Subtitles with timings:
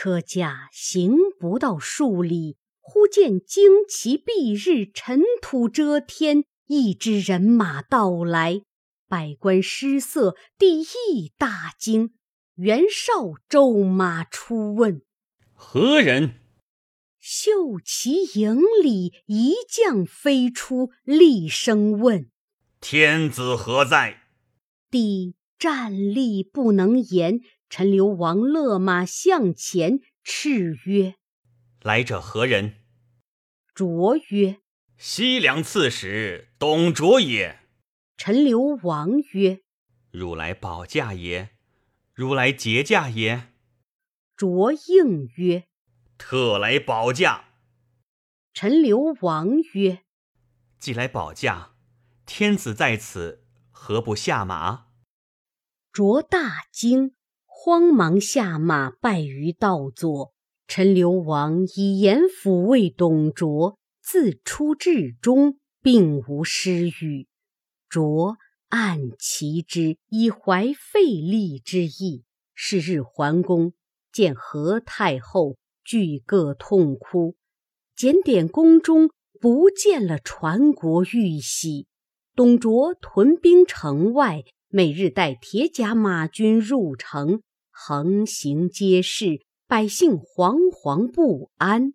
[0.00, 8.62] 车驾行不到数里，忽见旌旗蔽日，尘土遮天，一支人马到来。
[9.08, 12.12] 百官失色，帝亦大惊。
[12.54, 15.02] 袁绍骤马出问
[15.52, 16.34] ：“何人？”
[17.18, 22.30] 秀旗营里一将飞出，厉声问
[22.80, 24.20] ：“天子何在？”
[24.92, 27.40] 帝站立不能言。
[27.70, 31.16] 陈留王勒马向前，叱曰
[31.82, 32.76] ：“来者何人？”
[33.74, 34.60] 卓曰
[34.96, 37.60] ：“西凉刺史董卓也。”
[38.16, 39.60] 陈留王曰
[40.10, 41.50] ：“汝来保驾也？
[42.14, 43.52] 汝来劫驾也？”
[44.34, 45.68] 卓应曰
[46.16, 47.50] ：“特来保驾。”
[48.54, 50.04] 陈留王曰
[50.80, 51.74] ：“既来保驾，
[52.24, 54.86] 天子在此，何不下马？”
[55.92, 57.14] 卓大惊。
[57.60, 60.32] 慌忙下马拜于道左。
[60.68, 67.26] 陈留王以严抚慰董卓，自出至终，并无失语。
[67.88, 68.36] 卓
[68.68, 72.22] 暗其之，以怀废立之意。
[72.54, 73.72] 是日桓公，
[74.12, 77.34] 见何太后，俱各痛哭。
[77.96, 79.10] 检点宫中，
[79.40, 81.88] 不见了传国玉玺。
[82.36, 87.42] 董卓屯兵城外，每日带铁甲马军入城。
[87.80, 91.94] 横行街市，百姓惶惶不安。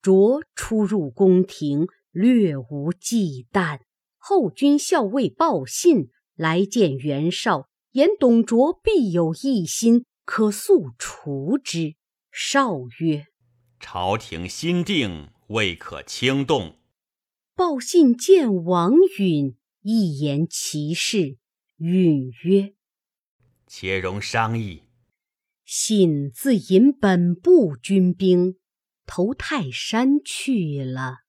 [0.00, 3.80] 卓出入宫廷，略无忌惮。
[4.16, 11.96] 后军校尉报信来见袁绍，言董卓必有异心，可速除之。
[12.30, 13.26] 绍曰
[13.80, 16.78] ：“朝廷心定，未可轻动。”
[17.56, 21.38] 报信见王允，一言其事。
[21.78, 22.74] 允曰
[23.66, 24.84] ：“且容商议。”
[25.76, 28.58] 信自引本部军兵
[29.06, 31.22] 投泰山去了。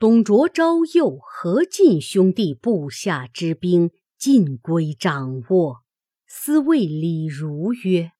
[0.00, 5.84] 董卓招诱何进兄弟部下之兵尽归掌握。
[6.26, 8.10] 司谓李儒曰：“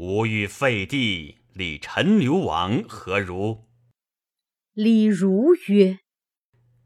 [0.00, 3.66] 吾欲废帝，立陈留王，何如？”
[4.72, 5.98] 李儒曰：“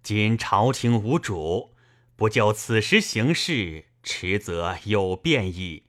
[0.03, 1.77] 今朝廷无主，
[2.17, 5.84] 不就此时行事，迟则有变矣。”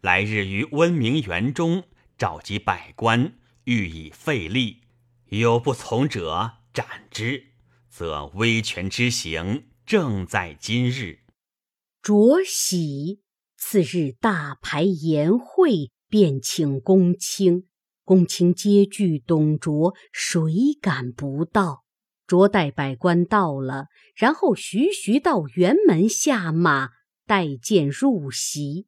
[0.00, 1.84] 来日于温明园中
[2.16, 3.34] 召集百官，
[3.64, 4.78] 欲以废立。
[5.26, 7.48] 有不从者，斩之。
[7.90, 11.18] 则威权之行，正在今日。
[12.00, 13.20] 卓喜。
[13.58, 17.66] 次日大排筵会，便请公卿。
[18.02, 20.40] 公卿皆惧董卓，谁
[20.80, 21.84] 敢不到？
[22.26, 26.88] 卓带百官到了，然后徐徐到辕门下马，
[27.26, 28.86] 待见入席。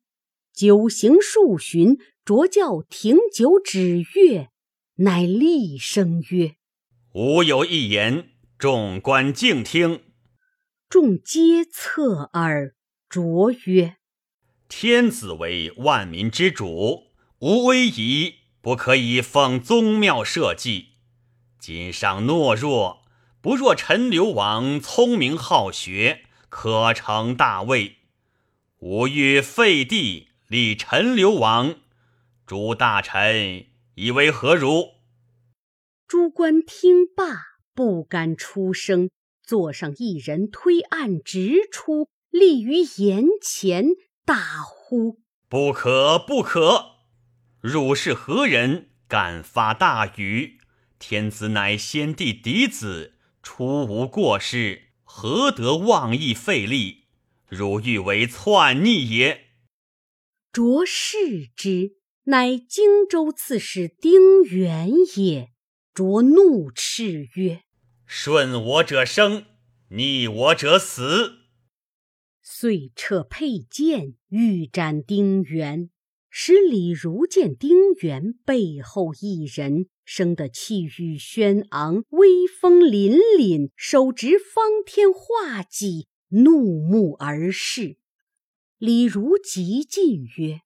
[0.52, 1.96] 酒行数巡，
[2.26, 4.50] 卓教停酒止乐，
[4.96, 6.56] 乃厉声曰
[7.14, 10.02] ：“吾有一言，众官静听。”
[10.90, 12.74] 众皆侧耳。
[13.08, 13.96] 卓曰
[14.68, 17.04] ：“天子为万民之主，
[17.38, 20.88] 无威仪，不可以奉宗庙社稷。
[21.58, 23.04] 今上懦弱，
[23.40, 27.96] 不若陈留王聪明好学，可成大位。
[28.80, 31.76] 吾欲废帝。”立陈留王，
[32.44, 34.96] 诸大臣以为何如？
[36.06, 39.08] 诸官听罢，不敢出声。
[39.42, 43.92] 坐上一人推案直出，立于眼前，
[44.26, 46.96] 大呼：“不可，不可！
[47.62, 50.58] 汝是何人，敢发大语？
[50.98, 57.06] 天子乃先帝嫡子，出无过失，何得妄议废立？
[57.48, 59.46] 汝欲为篡逆也！”
[60.52, 61.92] 卓视之，
[62.24, 65.48] 乃荆州刺史丁原也。
[65.94, 67.62] 卓怒斥曰
[68.04, 69.46] ：“顺我者生，
[69.88, 71.38] 逆我者死。”
[72.44, 75.88] 遂撤佩剑，欲斩丁原。
[76.28, 87.96] 使李儒见丁原背后一人，生得气宇轩昂，威风凛凛，手执方天画戟，怒目而视。
[88.82, 90.62] 李儒急进曰：“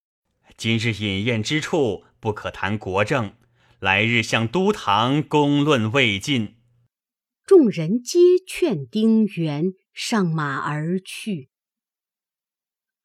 [0.56, 3.34] 今日饮宴之处，不可谈国政。
[3.78, 6.56] 来日向都堂公论未尽。”
[7.44, 8.18] 众人皆
[8.48, 11.50] 劝丁原上马而去。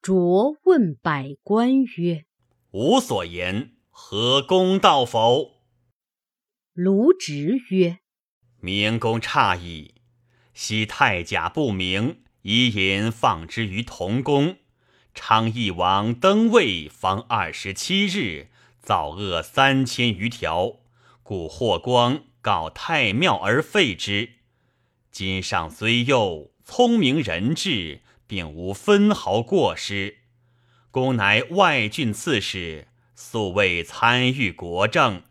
[0.00, 2.24] 卓问百官曰
[2.72, 5.60] ：“吾所言何公道否？”
[6.72, 7.98] 卢植曰
[8.62, 9.96] ：“明公差矣。
[10.54, 14.56] 昔太甲不明，以引放之于同宫。”
[15.14, 18.48] 昌邑王登位方二十七日，
[18.80, 20.80] 造恶三千余条，
[21.22, 24.30] 故霍光告太庙而废之。
[25.10, 30.18] 今上虽幼，聪明仁智，并无分毫过失。
[30.90, 35.22] 公乃外郡刺史，素未参与国政，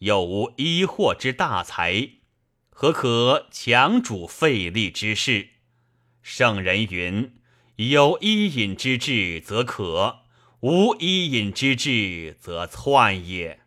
[0.00, 2.10] 又无医祸之大才，
[2.68, 5.48] 何可强主废立之事？
[6.22, 7.39] 圣人云
[7.88, 10.24] ：“有伊尹之志，则可；
[10.60, 13.60] 无伊尹之志，则篡也。”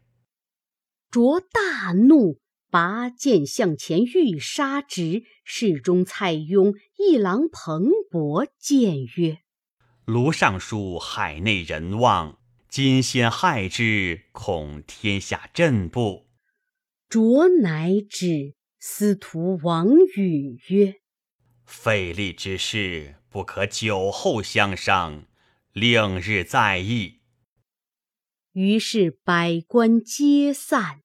[1.09, 2.39] 卓大怒，
[2.69, 5.23] 拔剑向前欲杀之。
[5.43, 9.39] 侍中蔡邕、一郎彭伯谏曰：
[10.05, 12.37] 卢尚书海内人望，
[12.69, 16.27] 今先害之，恐天下震怖。
[17.09, 18.53] 卓乃止。
[18.79, 19.87] 司徒王
[20.17, 20.97] 允曰
[21.65, 25.25] ：“废立之事，不可酒后相商，
[25.71, 27.21] 令日再议。”
[28.53, 31.01] 于是百官皆散。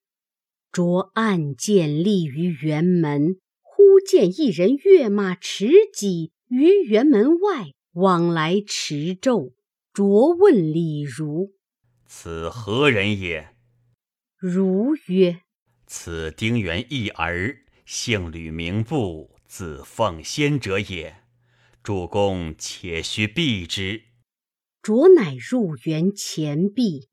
[0.71, 7.71] 卓按剑立于辕门，忽见一人跃马持戟于辕门外。
[7.93, 9.53] 往来驰骤，
[9.91, 11.55] 卓问李儒
[12.05, 13.55] ：“此何人也？”
[14.37, 15.41] 如曰
[15.87, 21.18] ：“此丁原一儿，姓吕，名布，字奉先者也。
[21.89, 24.03] 主公且须避之。”
[24.83, 27.07] 卓乃入园前避。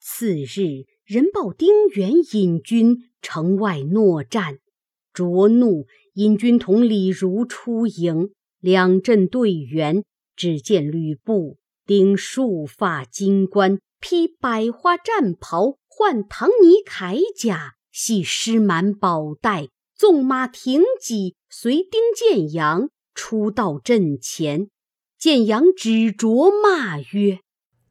[0.00, 4.58] 次日，人报丁原引军城外搦战，
[5.12, 10.02] 卓怒，引军同李儒出营，两阵对圆。
[10.34, 24.68] 只见吕布顶束发金冠，披百花战袍，换唐尼铠甲，系狮蛮宝带，纵马挺戟，随丁建阳出到阵前。
[25.18, 27.38] 见杨指卓骂曰：“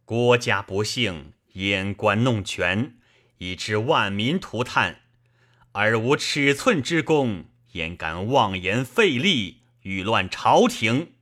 [0.03, 2.97] 郭家不幸，阉官弄权，
[3.37, 4.99] 以致万民涂炭，
[5.71, 11.13] 而无尺寸之功，焉敢妄言废立，欲乱朝廷？”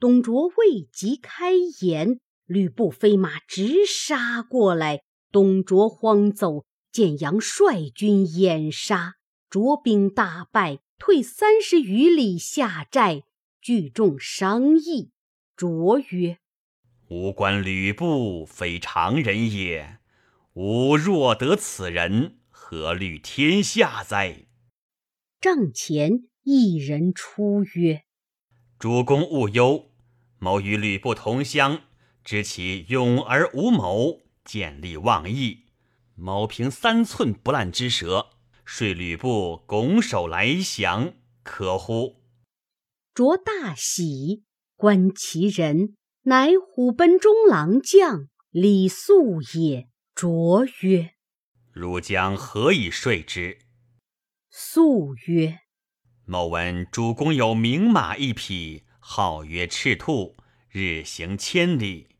[0.00, 1.52] 董卓未及开
[1.82, 5.02] 言，吕布飞马直杀过来。
[5.30, 9.16] 董卓慌走，见杨率军掩杀，
[9.50, 13.24] 卓兵大败，退三十余里下寨。
[13.60, 15.10] 聚众商议，
[15.54, 16.38] 卓曰
[17.08, 19.98] ：“吾观吕布非常人也，
[20.54, 24.46] 吾若得此人，何虑天下哉？”
[25.42, 28.04] 帐前一人出曰
[28.80, 29.90] ：“主公勿忧。”
[30.40, 31.82] 某与吕布同乡，
[32.24, 35.66] 知其勇而无谋，见利忘义。
[36.14, 38.30] 某凭三寸不烂之舌，
[38.64, 41.12] 说吕布拱手来降，
[41.42, 42.19] 可乎？
[43.12, 44.44] 卓大喜，
[44.76, 49.88] 观其人，乃虎贲中郎将李肃也。
[50.14, 51.14] 卓曰
[51.72, 53.58] ：“汝将何以说之？”
[54.50, 55.60] 肃曰
[56.24, 60.36] ：“某闻主公有名马一匹。”号曰赤兔，
[60.68, 62.10] 日行千里。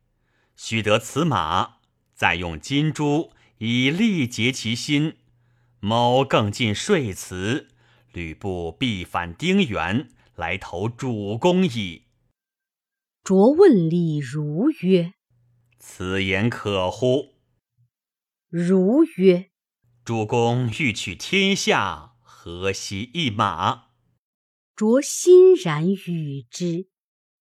[0.57, 1.77] 须得此马，
[2.15, 5.17] 再用金珠以力竭其心。
[5.79, 7.69] 某更尽说辞，
[8.13, 10.09] 吕布必反丁原，
[10.41, 12.05] 来投主公矣。
[13.23, 15.13] 卓问李儒曰
[15.79, 17.35] ：“此言可乎？”
[18.49, 19.51] 如曰
[20.03, 23.89] ：“主公欲取天下，何惜一马？”
[24.75, 26.89] 卓欣然与之，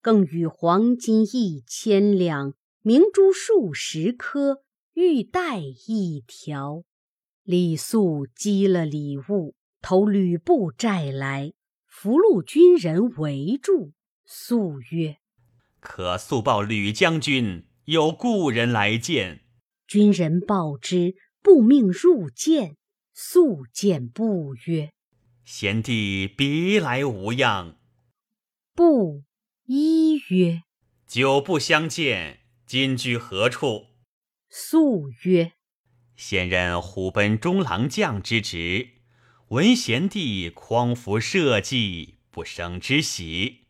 [0.01, 4.63] 更与黄金一千两，明珠数十颗，
[4.93, 6.83] 玉带一条。
[7.43, 11.53] 李肃积了礼物，投吕布寨来，
[12.01, 13.91] 俘虏军人围住。
[14.23, 15.17] 素曰
[15.81, 19.41] ：“可速报吕将军，有故人来见。”
[19.85, 22.77] 军人报之，不命入见。
[23.13, 24.93] 素见布曰。
[25.43, 27.75] 贤弟别来无恙？
[28.73, 29.25] 布
[29.65, 30.61] 一曰
[31.05, 33.87] ：“久不相见，今居何处？”
[34.49, 35.51] 素曰
[36.15, 38.87] ：“现任虎贲中郎将之职，
[39.49, 43.61] 闻贤弟匡扶社稷，不胜之喜。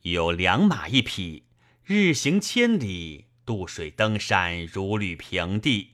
[0.00, 1.44] 有良马一匹，
[1.84, 5.90] 日行千里，渡水登山，如履平地，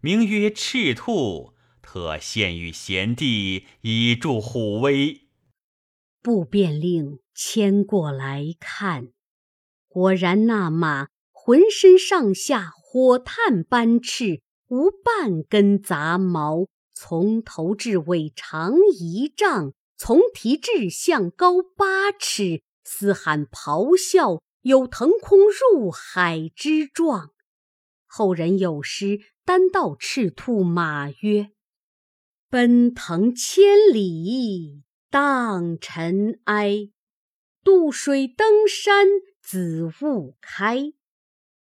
[0.00, 5.26] 名曰赤兔。”特献与贤弟，以助虎威。
[6.22, 9.08] 不便令牵过来看。
[9.88, 27.30] 果然那马浑身上下火炭般赤，无半根杂毛，从头至尾长一丈，从蹄至项高八尺，嘶喊咆哮，有腾空入海之状。
[28.06, 29.20] 后人有诗。
[29.42, 31.50] 单道赤兔马曰
[32.48, 36.90] ：“奔腾千里荡尘埃，
[37.64, 39.08] 渡水登山
[39.42, 40.92] 子午开。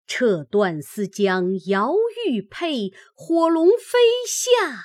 [0.05, 1.95] 撤断丝将摇
[2.27, 4.75] 玉佩，火龙飞下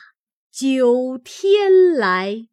[0.56, 2.46] 九天来。”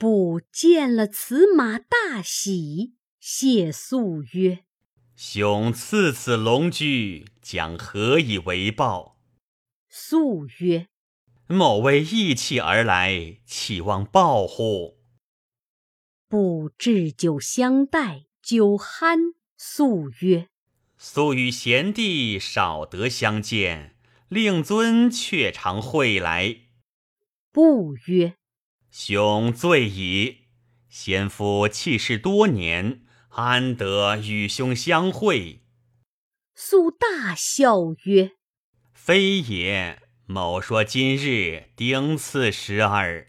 [0.00, 4.64] 不见了此马大喜，谢素曰
[5.14, 9.20] ：“兄赐此龙驹，将何以为报？”
[9.90, 10.88] 素曰
[11.48, 15.02] ：“某为义气而来，岂望报乎？”
[16.28, 19.34] 不置酒相待，酒酣。
[19.58, 20.48] 素曰
[20.96, 23.91] ：“素与贤弟少得相见，
[24.32, 26.56] 令尊却常会来。”
[27.52, 28.36] 不曰。
[28.90, 30.48] 兄醉矣，
[30.88, 35.60] 先夫弃世多年，安得与兄相会？
[36.54, 38.32] 素大笑曰
[38.92, 43.28] ：“非也，某说今日丁巳时耳。”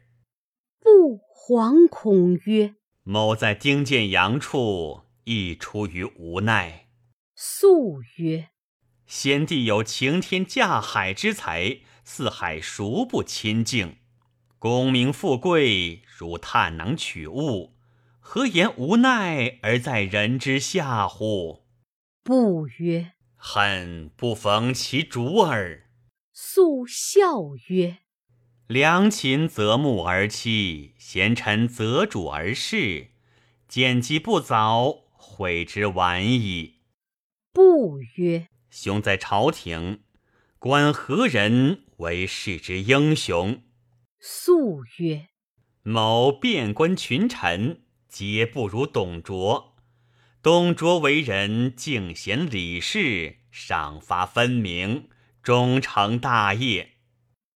[0.80, 6.90] 不惶恐曰：“某在丁见阳处，亦出于无奈。”
[7.36, 8.50] 素曰
[9.16, 13.98] ：“先帝有擎天架海之才，四海孰不亲敬？”
[14.58, 17.76] 功名富贵如探囊取物，
[18.20, 21.68] 何言无奈而在人之下乎？
[22.24, 25.84] 不曰：“恨不逢其主耳。”
[26.34, 27.98] 素笑曰
[28.66, 33.12] ：“良禽择木而栖，贤臣择主而事。
[33.68, 36.80] 见机不早，悔之晚矣。”
[37.54, 40.02] 不曰：“兄在朝廷，
[40.58, 43.62] 观何人为世之英雄？”
[44.20, 45.28] 素曰
[45.84, 49.76] ：“某遍观群臣，皆不如董卓。
[50.42, 55.08] 董卓为人敬贤礼士，赏罚分明，
[55.44, 56.94] 终成大业。”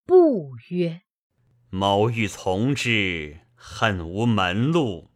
[0.05, 1.01] 不曰
[1.71, 5.09] ：“某欲从之，恨无门路。”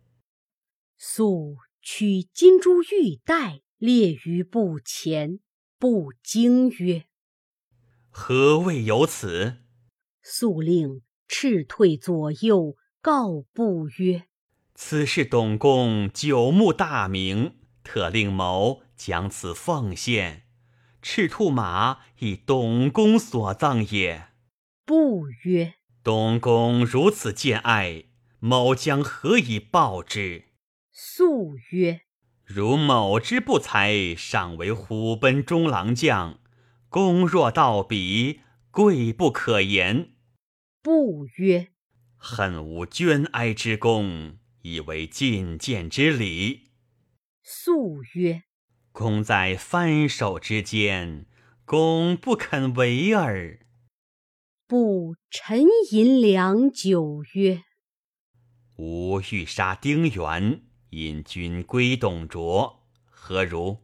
[0.98, 5.40] 素取金珠玉带，列于布前。
[5.82, 7.06] 不惊曰
[8.12, 9.64] ：“何谓有此？”
[10.22, 11.02] 素令。
[11.28, 14.26] 斥退左右，告不曰
[14.76, 20.44] ：“此事董公久慕大名，特令某将此奉献。
[21.02, 24.28] 赤兔马亦董公所葬也。”
[24.86, 25.74] 不曰
[26.04, 28.04] ：“董公如此见爱，
[28.38, 30.50] 某将何以报之？”
[30.94, 32.02] 素曰
[32.54, 36.40] ：“如某之不才，尚为虎贲中郎将，
[36.90, 40.16] 功若到彼，贵不可言。”
[40.84, 41.70] 不曰
[42.18, 46.72] ：“恨无捐哀之功，以为进谏之礼。”
[47.42, 48.44] 素曰
[48.92, 51.28] ：“公在翻手之间，
[51.64, 53.60] 公不肯为耳。”
[54.68, 57.64] 不沉吟良久，曰
[58.78, 63.80] ：“吾欲杀丁原，引君归董卓，何如？”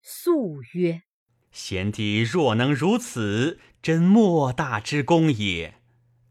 [0.00, 1.02] 素曰
[1.52, 5.74] ：“贤弟若能如此，真莫大之功也。”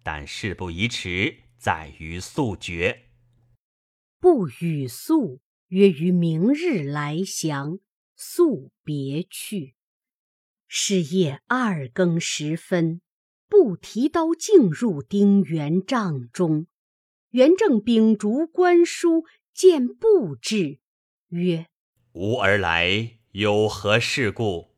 [0.02, 3.10] 但事不宜迟，在于速决。
[4.20, 7.80] 不与速约于明日来降，
[8.16, 9.76] 速别去。
[10.68, 13.02] 是夜二更时分，
[13.48, 16.68] 不提刀径入丁原帐中。
[17.32, 20.80] 元正秉烛观书，见不至，
[21.30, 21.68] 曰
[22.12, 24.76] ：“吾而来有何事故？”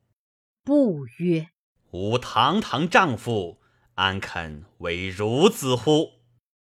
[0.62, 1.48] 不曰
[1.90, 3.58] ：“吾堂堂丈夫。”
[3.94, 6.20] 安肯为孺子乎？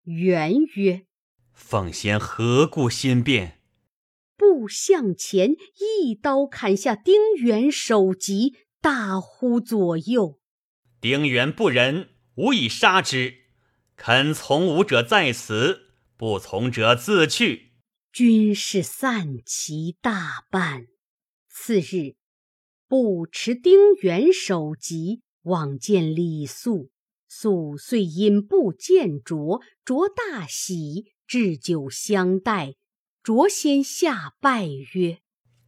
[0.05, 1.05] 元曰
[1.53, 3.59] ：“奉先何故心变？”
[4.35, 10.39] 步向前，一刀砍下丁原首级，大呼左右
[10.99, 13.35] ：“丁原不仁，吾以杀之。
[13.95, 17.67] 肯从吾者在此，不从者自去。”
[18.11, 20.87] 军士散其大半。
[21.47, 22.15] 次日，
[22.87, 26.91] 不持丁原首级往见李肃。
[27.29, 32.75] 肃遂引步见卓，卓大喜，置酒相待。
[33.23, 35.19] 卓先下拜曰：“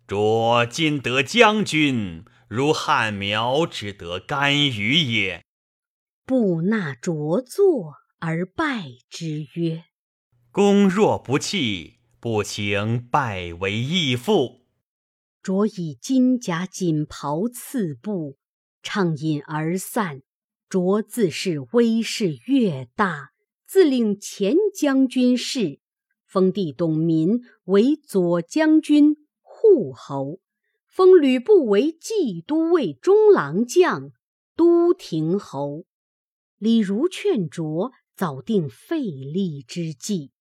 [0.06, 5.46] 卓今得将军，如汉苗之得甘雨也。”
[6.26, 9.86] 不纳卓坐而拜之曰
[10.52, 14.62] ：“公若不弃，不请拜为义父。”
[15.44, 18.38] 卓以金甲锦袍赐布，
[18.82, 20.22] 畅饮而散。
[20.70, 23.32] 卓自是威势越大，
[23.68, 25.82] 自令前将军事，
[26.26, 30.40] 封弟董民为左将军、护侯，
[30.88, 34.14] 封吕布为冀都尉中郎将，
[34.56, 35.84] 都亭侯。
[36.58, 40.32] 李儒劝卓早定废立之计，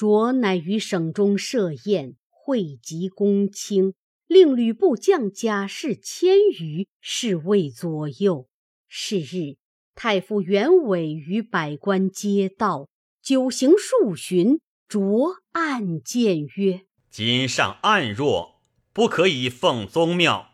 [0.00, 3.92] 卓乃于省中设宴，汇集公卿，
[4.26, 8.48] 令吕布将甲士千余，侍卫左右。
[8.88, 9.58] 是日，
[9.94, 12.88] 太傅袁伟与百官皆到，
[13.22, 14.60] 酒行数巡。
[14.88, 18.62] 卓暗见曰：“今上暗弱，
[18.94, 20.52] 不可以奉宗庙。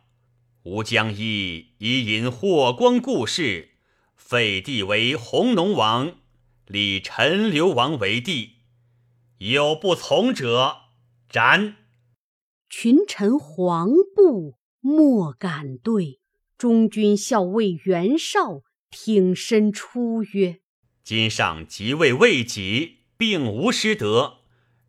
[0.64, 3.68] 吾将以以引霍光故事。”
[4.18, 6.16] 废帝为弘农王，
[6.66, 8.55] 立陈留王为帝。
[9.38, 10.76] 有不从者，
[11.28, 11.76] 斩。
[12.70, 16.20] 群臣惶怖，莫敢对。
[16.56, 20.60] 中军校尉袁绍挺身出曰
[21.04, 24.38] ：“今上即位未几，并无失德。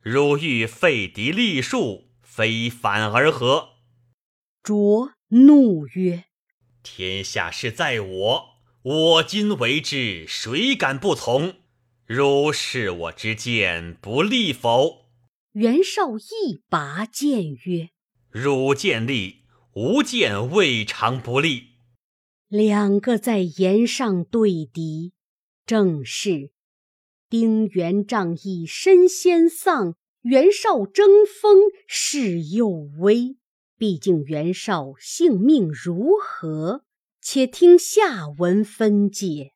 [0.02, 3.72] 汝欲废嫡立庶，非反而何？”
[4.64, 6.26] 卓怒曰
[6.82, 8.50] ：“天下事在我。”
[8.88, 11.56] 我今为之，谁敢不从？
[12.08, 15.10] 如是我之剑，不利否？
[15.52, 17.90] 袁绍一拔剑曰
[18.32, 21.64] ：“汝见利，吾见未尝不利。”
[22.48, 25.12] 两个在岩上对敌。
[25.66, 26.52] 正是
[27.30, 33.36] 丁原仗义，身先丧；袁绍争锋，势又危。
[33.78, 36.86] 毕竟袁绍性命如何？
[37.20, 39.52] 且听下文分解。